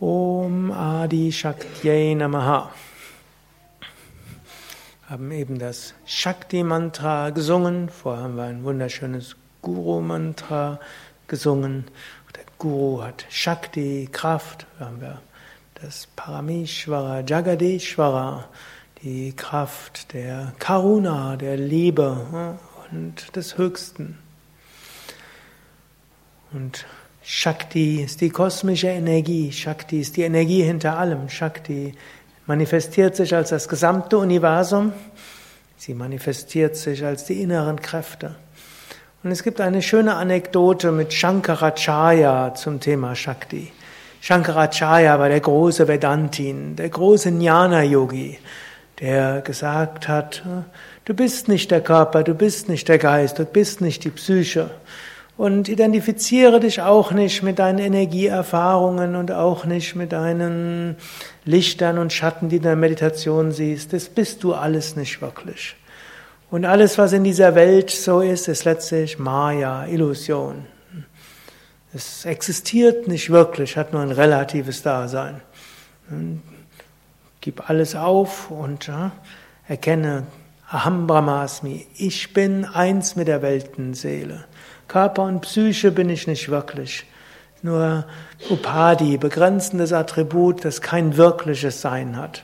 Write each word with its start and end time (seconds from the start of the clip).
Om 0.00 0.70
Adi 0.70 1.32
Shaktye 1.32 2.14
Namaha. 2.14 2.70
Haben 5.10 5.32
eben 5.32 5.58
das 5.58 5.92
Shakti-Mantra 6.06 7.30
gesungen. 7.30 7.88
Vorher 7.88 8.22
haben 8.22 8.36
wir 8.36 8.44
ein 8.44 8.62
wunderschönes 8.62 9.34
Guru-Mantra 9.60 10.78
gesungen. 11.26 11.86
Der 12.36 12.44
Guru 12.58 13.02
hat 13.02 13.26
Shakti, 13.28 14.08
Kraft. 14.12 14.66
Da 14.78 14.84
haben 14.84 15.00
wir 15.00 15.20
das 15.82 16.06
Parameshvara, 16.14 17.24
Jagadeshvara, 17.26 18.48
die 19.02 19.32
Kraft 19.34 20.12
der 20.12 20.52
Karuna, 20.60 21.34
der 21.34 21.56
Liebe 21.56 22.56
und 22.92 23.34
des 23.34 23.58
Höchsten. 23.58 24.16
Und 26.52 26.86
Shakti 27.22 28.02
ist 28.02 28.20
die 28.20 28.30
kosmische 28.30 28.88
Energie. 28.88 29.52
Shakti 29.52 30.00
ist 30.00 30.16
die 30.16 30.22
Energie 30.22 30.62
hinter 30.62 30.98
allem. 30.98 31.28
Shakti 31.28 31.94
manifestiert 32.46 33.16
sich 33.16 33.34
als 33.34 33.50
das 33.50 33.68
gesamte 33.68 34.18
Universum. 34.18 34.92
Sie 35.76 35.94
manifestiert 35.94 36.76
sich 36.76 37.04
als 37.04 37.24
die 37.24 37.42
inneren 37.42 37.80
Kräfte. 37.80 38.34
Und 39.22 39.32
es 39.32 39.42
gibt 39.42 39.60
eine 39.60 39.82
schöne 39.82 40.14
Anekdote 40.14 40.92
mit 40.92 41.12
Shankaracharya 41.12 42.54
zum 42.54 42.80
Thema 42.80 43.14
Shakti. 43.14 43.72
Shankaracharya 44.20 45.18
war 45.18 45.28
der 45.28 45.40
große 45.40 45.86
Vedantin, 45.86 46.76
der 46.76 46.88
große 46.88 47.30
Jnana-Yogi, 47.30 48.38
der 49.00 49.40
gesagt 49.42 50.08
hat, 50.08 50.42
du 51.04 51.14
bist 51.14 51.48
nicht 51.48 51.70
der 51.70 51.80
Körper, 51.80 52.22
du 52.22 52.34
bist 52.34 52.68
nicht 52.68 52.88
der 52.88 52.98
Geist, 52.98 53.38
du 53.38 53.44
bist 53.44 53.80
nicht 53.80 54.04
die 54.04 54.10
Psyche. 54.10 54.70
Und 55.38 55.68
identifiziere 55.68 56.58
dich 56.58 56.82
auch 56.82 57.12
nicht 57.12 57.44
mit 57.44 57.60
deinen 57.60 57.78
Energieerfahrungen 57.78 59.14
und 59.14 59.30
auch 59.30 59.64
nicht 59.66 59.94
mit 59.94 60.10
deinen 60.10 60.96
Lichtern 61.44 61.98
und 61.98 62.12
Schatten, 62.12 62.48
die 62.48 62.56
du 62.56 62.64
in 62.64 62.70
der 62.70 62.76
Meditation 62.76 63.52
siehst. 63.52 63.92
Das 63.92 64.08
bist 64.08 64.42
du 64.42 64.54
alles 64.54 64.96
nicht 64.96 65.22
wirklich. 65.22 65.76
Und 66.50 66.64
alles, 66.64 66.98
was 66.98 67.12
in 67.12 67.22
dieser 67.22 67.54
Welt 67.54 67.88
so 67.88 68.20
ist, 68.20 68.48
ist 68.48 68.64
letztlich 68.64 69.20
Maya, 69.20 69.86
Illusion. 69.86 70.66
Es 71.94 72.24
existiert 72.24 73.06
nicht 73.06 73.30
wirklich, 73.30 73.76
hat 73.76 73.92
nur 73.92 74.02
ein 74.02 74.10
relatives 74.10 74.82
Dasein. 74.82 75.40
Gib 77.40 77.70
alles 77.70 77.94
auf 77.94 78.50
und 78.50 78.88
ja, 78.88 79.12
erkenne 79.68 80.26
Aham 80.70 81.06
Brahmasmi, 81.06 81.86
ich 81.96 82.34
bin 82.34 82.66
eins 82.66 83.16
mit 83.16 83.26
der 83.26 83.40
Weltenseele. 83.40 84.44
Körper 84.86 85.22
und 85.22 85.40
Psyche 85.40 85.90
bin 85.90 86.10
ich 86.10 86.26
nicht 86.26 86.50
wirklich. 86.50 87.06
Nur 87.62 88.04
Upadi, 88.50 89.16
begrenzendes 89.16 89.94
Attribut, 89.94 90.66
das 90.66 90.82
kein 90.82 91.16
wirkliches 91.16 91.80
Sein 91.80 92.18
hat. 92.18 92.42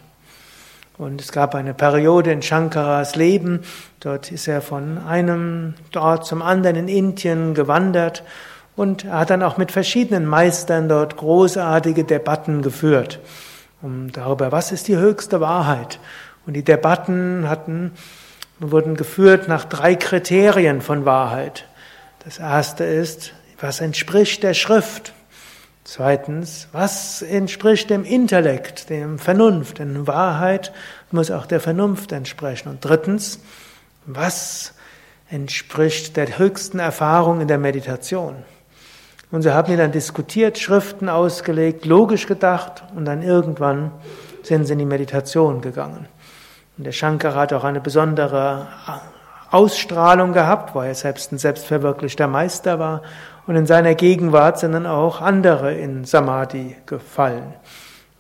Und 0.97 1.21
es 1.21 1.33
gab 1.33 1.55
eine 1.55 1.75
Periode 1.75 2.33
in 2.33 2.41
Shankaras 2.41 3.15
Leben, 3.15 3.61
dort 4.01 4.33
ist 4.33 4.49
er 4.49 4.63
von 4.63 4.97
einem 4.97 5.75
Ort 5.95 6.25
zum 6.25 6.41
anderen 6.41 6.77
in 6.77 6.89
Indien 6.89 7.53
gewandert 7.53 8.23
und 8.75 9.05
er 9.05 9.19
hat 9.19 9.29
dann 9.29 9.43
auch 9.43 9.59
mit 9.59 9.71
verschiedenen 9.71 10.25
Meistern 10.25 10.89
dort 10.89 11.19
großartige 11.19 12.05
Debatten 12.05 12.63
geführt, 12.63 13.21
um 13.83 14.11
darüber, 14.13 14.51
was 14.51 14.73
ist 14.73 14.89
die 14.89 14.97
höchste 14.97 15.43
Wahrheit. 15.43 15.99
Und 16.47 16.55
die 16.55 16.65
Debatten 16.65 17.49
hatten, 17.49 17.93
wurden 18.59 18.97
geführt 18.97 19.49
nach 19.49 19.65
drei 19.65 19.95
Kriterien 19.95 20.81
von 20.81 21.05
Wahrheit. 21.05 21.67
Das 22.25 22.39
erste 22.39 22.85
ist, 22.85 23.33
was 23.61 23.81
entspricht 23.81 24.43
der 24.43 24.55
Schrift? 24.55 25.13
Zweitens, 25.85 26.69
was 26.73 27.21
entspricht 27.21 27.91
dem 27.91 28.05
Intellekt, 28.05 28.89
dem 28.89 29.19
Vernunft? 29.19 29.79
Denn 29.79 30.07
Wahrheit 30.07 30.73
muss 31.11 31.31
auch 31.31 31.47
der 31.47 31.61
Vernunft 31.61 32.13
entsprechen. 32.13 32.69
Und 32.69 32.85
drittens, 32.85 33.41
was 34.07 34.73
entspricht 35.31 36.17
der 36.17 36.39
höchsten 36.39 36.79
Erfahrung 36.79 37.41
in 37.41 37.49
der 37.49 37.59
Meditation? 37.59 38.37
Und 39.31 39.43
sie 39.43 39.53
haben 39.53 39.77
dann 39.77 39.93
diskutiert, 39.93 40.59
Schriften 40.59 41.09
ausgelegt, 41.09 41.87
logisch 41.87 42.27
gedacht 42.27 42.85
und 42.95 43.05
dann 43.05 43.21
irgendwann 43.23 43.91
sind 44.43 44.67
sie 44.67 44.75
in 44.75 44.79
die 44.79 44.85
Meditation 44.85 45.61
gegangen. 45.61 46.07
Und 46.77 46.85
der 46.85 46.93
Shankara 46.93 47.41
hat 47.41 47.53
auch 47.53 47.65
eine 47.65 47.81
besondere 47.81 48.67
Ausstrahlung 49.51 50.33
gehabt, 50.33 50.75
weil 50.75 50.89
er 50.89 50.95
selbst 50.95 51.31
ein 51.31 51.39
selbstverwirklichter 51.39 52.27
Meister 52.27 52.79
war. 52.79 53.03
Und 53.47 53.57
in 53.57 53.67
seiner 53.67 53.95
Gegenwart 53.95 54.59
sind 54.59 54.73
dann 54.73 54.87
auch 54.87 55.21
andere 55.21 55.75
in 55.75 56.05
Samadhi 56.05 56.77
gefallen. 56.87 57.55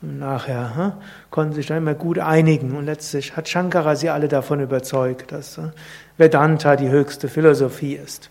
Und 0.02 0.18
nachher 0.18 0.76
hm, 0.76 0.92
konnten 1.30 1.54
sich 1.54 1.66
dann 1.66 1.78
immer 1.78 1.94
gut 1.94 2.18
einigen. 2.18 2.76
Und 2.76 2.84
letztlich 2.84 3.36
hat 3.36 3.48
Shankara 3.48 3.96
sie 3.96 4.10
alle 4.10 4.28
davon 4.28 4.60
überzeugt, 4.60 5.32
dass 5.32 5.56
hm, 5.56 5.72
Vedanta 6.18 6.76
die 6.76 6.90
höchste 6.90 7.28
Philosophie 7.28 7.94
ist. 7.94 8.30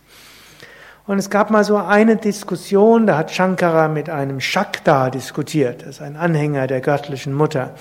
Und 1.05 1.17
es 1.17 1.29
gab 1.29 1.49
mal 1.49 1.65
so 1.65 1.75
eine 1.75 2.15
Diskussion, 2.15 3.07
da 3.07 3.17
hat 3.17 3.31
Shankara 3.31 3.89
mit 3.89 4.09
einem 4.09 4.39
Shakta 4.39 5.09
diskutiert, 5.09 5.81
das 5.81 5.95
ist 5.95 6.01
ein 6.01 6.15
Anhänger 6.15 6.65
der 6.67 6.79
göttlichen 6.79 7.33
Mutter, 7.33 7.71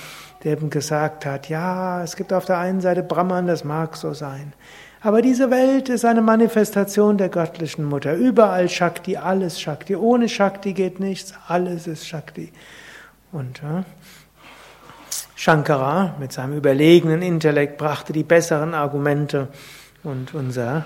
der 0.42 0.52
eben 0.52 0.70
gesagt 0.70 1.26
hat, 1.26 1.48
ja, 1.48 2.02
es 2.02 2.16
gibt 2.16 2.32
auf 2.32 2.44
der 2.44 2.58
einen 2.58 2.80
Seite 2.80 3.02
Brahman, 3.02 3.46
das 3.46 3.64
mag 3.64 3.96
so 3.96 4.12
sein. 4.12 4.52
Aber 5.00 5.20
diese 5.20 5.50
Welt 5.50 5.88
ist 5.88 6.04
eine 6.04 6.22
Manifestation 6.22 7.18
der 7.18 7.28
göttlichen 7.28 7.84
Mutter. 7.84 8.14
Überall 8.14 8.68
Shakti, 8.68 9.16
alles 9.16 9.60
Shakti. 9.60 9.96
Ohne 9.96 10.28
Shakti 10.28 10.74
geht 10.74 11.00
nichts, 11.00 11.34
alles 11.48 11.86
ist 11.86 12.06
Shakti. 12.06 12.52
Und 13.32 13.62
ja, 13.62 13.84
Shankara 15.34 16.14
mit 16.20 16.32
seinem 16.32 16.56
überlegenen 16.56 17.20
Intellekt 17.20 17.78
brachte 17.78 18.12
die 18.12 18.22
besseren 18.22 18.74
Argumente 18.74 19.48
und 20.04 20.34
unser 20.34 20.84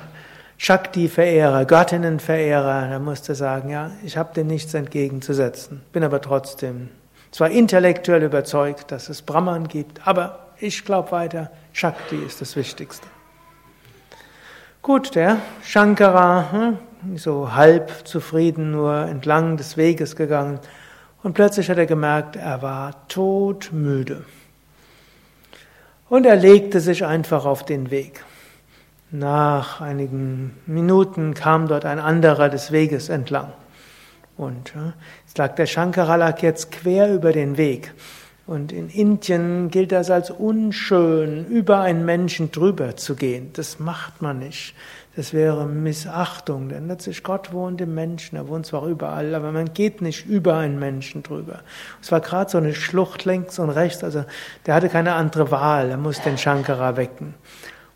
Shakti-Verehrer, 0.56 1.66
Göttinnen-Verehrer, 1.66 2.88
der 2.88 2.98
musste 2.98 3.34
sagen, 3.34 3.68
ja, 3.68 3.90
ich 4.02 4.16
habe 4.16 4.32
dem 4.32 4.46
nichts 4.46 4.72
entgegenzusetzen, 4.72 5.82
bin 5.92 6.02
aber 6.02 6.22
trotzdem 6.22 6.88
zwar 7.36 7.50
intellektuell 7.50 8.22
überzeugt, 8.22 8.90
dass 8.90 9.10
es 9.10 9.20
Brahman 9.20 9.68
gibt, 9.68 10.06
aber 10.08 10.46
ich 10.58 10.86
glaube 10.86 11.10
weiter, 11.10 11.50
Shakti 11.74 12.16
ist 12.16 12.40
das 12.40 12.56
Wichtigste. 12.56 13.06
Gut, 14.80 15.14
der 15.14 15.36
Shankara, 15.62 16.50
hm, 16.50 17.18
so 17.18 17.52
halb 17.52 18.06
zufrieden 18.06 18.70
nur 18.70 19.02
entlang 19.02 19.58
des 19.58 19.76
Weges 19.76 20.16
gegangen 20.16 20.60
und 21.22 21.34
plötzlich 21.34 21.68
hat 21.68 21.76
er 21.76 21.84
gemerkt, 21.84 22.36
er 22.36 22.62
war 22.62 23.06
todmüde. 23.08 24.24
Und 26.08 26.24
er 26.24 26.36
legte 26.36 26.80
sich 26.80 27.04
einfach 27.04 27.44
auf 27.44 27.66
den 27.66 27.90
Weg. 27.90 28.24
Nach 29.10 29.82
einigen 29.82 30.56
Minuten 30.64 31.34
kam 31.34 31.68
dort 31.68 31.84
ein 31.84 31.98
anderer 31.98 32.48
des 32.48 32.72
Weges 32.72 33.10
entlang. 33.10 33.52
Und 34.36 34.74
es 35.26 35.36
lag 35.36 35.54
der 35.54 35.66
Shankara 35.66 36.16
lag 36.16 36.40
jetzt 36.42 36.72
quer 36.72 37.12
über 37.12 37.32
den 37.32 37.56
Weg. 37.56 37.92
Und 38.46 38.70
in 38.70 38.88
Indien 38.88 39.70
gilt 39.70 39.90
das 39.90 40.08
als 40.10 40.30
unschön, 40.30 41.46
über 41.46 41.80
einen 41.80 42.04
Menschen 42.04 42.52
drüber 42.52 42.94
zu 42.94 43.16
gehen. 43.16 43.50
Das 43.54 43.80
macht 43.80 44.22
man 44.22 44.38
nicht. 44.38 44.74
Das 45.16 45.32
wäre 45.32 45.66
Missachtung, 45.66 46.68
denn 46.68 46.88
letztlich 46.88 47.22
Gott 47.22 47.50
wohnt 47.52 47.80
im 47.80 47.94
Menschen, 47.94 48.36
er 48.36 48.48
wohnt 48.48 48.66
zwar 48.66 48.86
überall, 48.86 49.34
aber 49.34 49.50
man 49.50 49.72
geht 49.72 50.02
nicht 50.02 50.26
über 50.26 50.58
einen 50.58 50.78
Menschen 50.78 51.22
drüber. 51.22 51.60
Es 52.02 52.12
war 52.12 52.20
gerade 52.20 52.50
so 52.50 52.58
eine 52.58 52.74
Schlucht 52.74 53.24
links 53.24 53.58
und 53.58 53.70
rechts, 53.70 54.04
also 54.04 54.26
der 54.66 54.74
hatte 54.74 54.90
keine 54.90 55.14
andere 55.14 55.50
Wahl, 55.50 55.88
er 55.88 55.96
musste 55.96 56.28
den 56.28 56.36
Shankara 56.36 56.98
wecken. 56.98 57.34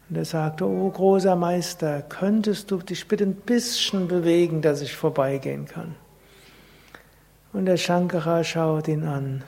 Und 0.09 0.17
er 0.17 0.25
sagte, 0.25 0.65
oh 0.65 0.89
großer 0.89 1.37
Meister, 1.37 2.01
könntest 2.01 2.71
du 2.71 2.79
dich 2.79 3.07
bitte 3.07 3.25
ein 3.25 3.35
bisschen 3.35 4.09
bewegen, 4.09 4.63
dass 4.63 4.81
ich 4.81 4.97
vorbeigehen 4.97 5.67
kann? 5.67 5.97
Und 7.53 7.67
der 7.67 7.77
Shankara 7.77 8.45
schaut 8.45 8.89
ihn 8.89 9.05
an 9.05 9.45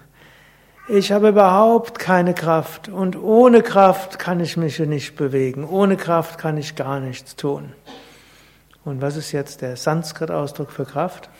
ich 0.88 1.12
habe 1.12 1.28
überhaupt 1.28 2.00
keine 2.00 2.34
Kraft 2.34 2.88
und 2.88 3.16
ohne 3.16 3.62
Kraft 3.62 4.18
kann 4.18 4.40
ich 4.40 4.56
mich 4.56 4.80
nicht 4.80 5.14
bewegen. 5.14 5.64
Ohne 5.64 5.96
Kraft 5.96 6.38
kann 6.38 6.58
ich 6.58 6.74
gar 6.74 6.98
nichts 6.98 7.36
tun. 7.36 7.72
Und 8.84 9.00
was 9.00 9.16
ist 9.16 9.30
jetzt 9.30 9.62
der 9.62 9.76
Sanskrit-Ausdruck 9.76 10.72
für 10.72 10.84
Kraft? 10.84 11.30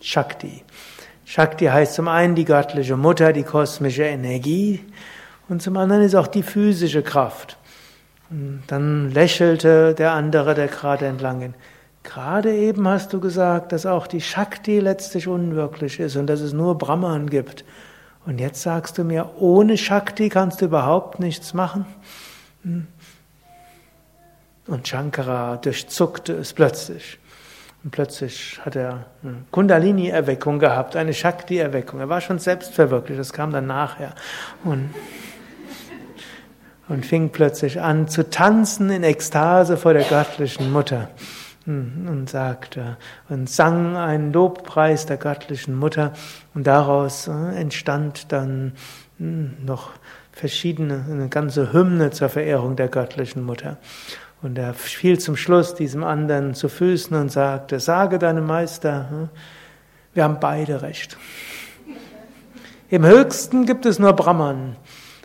Shakti. 0.00 0.64
Shakti 1.24 1.66
heißt 1.66 1.94
zum 1.94 2.08
einen 2.08 2.34
die 2.34 2.44
göttliche 2.44 2.96
Mutter, 2.96 3.32
die 3.32 3.44
kosmische 3.44 4.02
Energie 4.02 4.84
und 5.48 5.62
zum 5.62 5.76
anderen 5.76 6.02
ist 6.02 6.16
auch 6.16 6.26
die 6.26 6.42
physische 6.42 7.02
Kraft. 7.02 7.56
Und 8.28 8.64
dann 8.66 9.12
lächelte 9.12 9.94
der 9.94 10.12
andere, 10.12 10.54
der 10.54 10.66
gerade 10.66 11.06
entlang 11.06 11.40
ging. 11.40 11.54
Gerade 12.02 12.54
eben 12.54 12.88
hast 12.88 13.12
du 13.12 13.20
gesagt, 13.20 13.72
dass 13.72 13.86
auch 13.86 14.06
die 14.06 14.20
Shakti 14.20 14.80
letztlich 14.80 15.28
unwirklich 15.28 16.00
ist 16.00 16.16
und 16.16 16.26
dass 16.26 16.40
es 16.40 16.52
nur 16.52 16.78
Brahman 16.78 17.28
gibt. 17.28 17.64
Und 18.26 18.40
jetzt 18.40 18.62
sagst 18.62 18.98
du 18.98 19.04
mir, 19.04 19.30
ohne 19.38 19.76
Shakti 19.76 20.28
kannst 20.28 20.60
du 20.60 20.66
überhaupt 20.66 21.20
nichts 21.20 21.54
machen? 21.54 21.86
Hm. 22.62 22.86
Und 24.66 24.86
Shankara 24.86 25.56
durchzuckte 25.56 26.34
es 26.34 26.52
plötzlich. 26.52 27.18
Und 27.82 27.90
plötzlich 27.92 28.60
hat 28.64 28.76
er 28.76 29.06
Kundalini-Erweckung 29.50 30.58
gehabt, 30.58 30.96
eine 30.96 31.14
Shakti-Erweckung. 31.14 32.00
Er 32.00 32.08
war 32.08 32.20
schon 32.20 32.38
selbst 32.38 32.74
verwirklicht, 32.74 33.18
das 33.18 33.32
kam 33.32 33.52
dann 33.52 33.66
nachher. 33.66 34.14
Und, 34.64 34.94
und 36.88 37.06
fing 37.06 37.30
plötzlich 37.30 37.80
an 37.80 38.06
zu 38.06 38.28
tanzen 38.28 38.90
in 38.90 39.02
Ekstase 39.02 39.78
vor 39.78 39.94
der 39.94 40.04
göttlichen 40.04 40.70
Mutter. 40.70 41.08
Und 42.08 42.28
sagte 42.28 42.96
und 43.28 43.48
sang 43.48 43.96
einen 43.96 44.32
Lobpreis 44.32 45.06
der 45.06 45.18
göttlichen 45.18 45.74
Mutter 45.74 46.12
und 46.54 46.66
daraus 46.66 47.28
äh, 47.28 47.32
entstand 47.56 48.32
dann 48.32 48.72
hm, 49.18 49.56
noch 49.64 49.90
verschiedene, 50.32 51.04
eine 51.08 51.28
ganze 51.28 51.72
Hymne 51.72 52.10
zur 52.10 52.28
Verehrung 52.28 52.76
der 52.76 52.88
göttlichen 52.88 53.44
Mutter. 53.44 53.76
Und 54.42 54.58
er 54.58 54.74
fiel 54.74 55.18
zum 55.18 55.36
Schluss 55.36 55.74
diesem 55.74 56.02
anderen 56.02 56.54
zu 56.54 56.68
Füßen 56.68 57.16
und 57.16 57.30
sagte, 57.30 57.78
sage 57.78 58.18
deinem 58.18 58.46
Meister, 58.46 59.10
hm, 59.10 59.28
wir 60.14 60.24
haben 60.24 60.40
beide 60.40 60.82
recht. 60.82 61.16
Im 62.88 63.06
höchsten 63.06 63.66
gibt 63.66 63.86
es 63.86 64.00
nur 64.00 64.12
Brahman, 64.14 64.76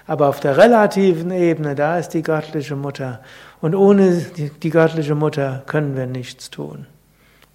aber 0.08 0.30
auf 0.30 0.40
der 0.40 0.58
relativen 0.58 1.32
Ebene, 1.32 1.76
da 1.76 1.98
ist 1.98 2.10
die 2.10 2.22
göttliche 2.22 2.76
Mutter. 2.76 3.22
Und 3.62 3.76
ohne 3.76 4.18
die, 4.18 4.70
göttliche 4.70 5.16
Mutter 5.16 5.64
können 5.66 5.96
wir 5.96 6.06
nichts 6.06 6.50
tun. 6.50 6.86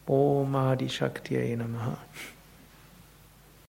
Om 0.06 0.54
Adi 0.56 0.88
Shakti 0.88 1.56
Namaha. 1.56 1.96